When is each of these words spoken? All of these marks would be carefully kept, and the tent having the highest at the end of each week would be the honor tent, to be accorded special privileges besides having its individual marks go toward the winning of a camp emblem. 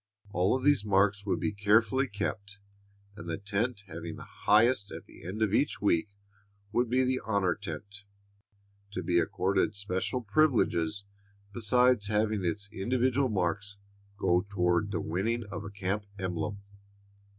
All 0.31 0.57
of 0.57 0.63
these 0.63 0.83
marks 0.83 1.27
would 1.27 1.39
be 1.39 1.51
carefully 1.51 2.07
kept, 2.07 2.57
and 3.15 3.29
the 3.29 3.37
tent 3.37 3.83
having 3.85 4.15
the 4.15 4.23
highest 4.25 4.91
at 4.91 5.05
the 5.05 5.23
end 5.23 5.43
of 5.43 5.53
each 5.53 5.79
week 5.79 6.09
would 6.71 6.89
be 6.89 7.03
the 7.03 7.21
honor 7.23 7.53
tent, 7.53 8.01
to 8.93 9.03
be 9.03 9.19
accorded 9.19 9.75
special 9.75 10.21
privileges 10.23 11.03
besides 11.53 12.07
having 12.07 12.43
its 12.43 12.67
individual 12.71 13.29
marks 13.29 13.77
go 14.17 14.43
toward 14.49 14.89
the 14.89 15.01
winning 15.01 15.43
of 15.51 15.63
a 15.63 15.69
camp 15.69 16.07
emblem. 16.17 16.63